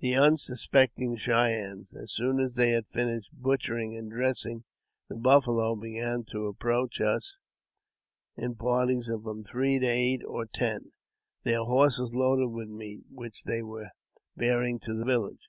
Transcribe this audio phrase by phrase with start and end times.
[0.00, 4.64] The unsuspecting Cheyennes, as soon as they ha^l finished butchering and dressing
[5.08, 7.38] the buffalo, began to approach' us
[8.36, 10.92] in parties of from three to eight or ten,
[11.44, 13.88] their horses loaded with meat, which they were
[14.36, 15.48] bearing to the village.